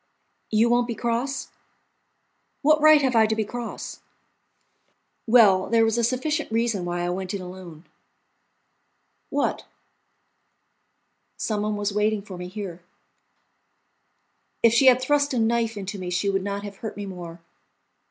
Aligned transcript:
"You 0.49 0.67
won't 0.67 0.87
be 0.87 0.95
cross?" 0.95 1.49
"What 2.63 2.81
right 2.81 3.03
have 3.03 3.15
I 3.15 3.27
to 3.27 3.35
be 3.35 3.45
cross?" 3.45 3.99
"Well, 5.27 5.69
there 5.69 5.85
was 5.85 5.95
a 5.95 6.03
sufficient 6.03 6.51
reason 6.51 6.85
why 6.85 7.01
I 7.01 7.09
went 7.11 7.35
in 7.35 7.41
alone." 7.43 7.85
"What?" 9.29 9.63
"Some 11.37 11.61
one 11.61 11.75
was 11.77 11.93
waiting 11.93 12.23
for 12.23 12.35
me 12.35 12.47
here." 12.47 12.81
If 14.63 14.73
she 14.73 14.87
had 14.87 14.99
thrust 14.99 15.35
a 15.35 15.37
knife 15.37 15.77
into 15.77 15.99
me 15.99 16.09
she 16.09 16.31
would 16.31 16.43
not 16.43 16.63
have 16.63 16.77
hurt 16.77 16.97
me 16.97 17.05
more. 17.05 17.39